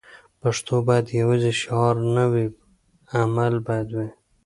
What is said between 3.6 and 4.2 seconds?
باید وي.